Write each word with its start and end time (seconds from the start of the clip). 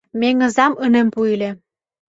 Меҥызам 0.19 0.73
ынем 0.85 1.07
пу 1.13 1.19
ыле? 1.33 1.49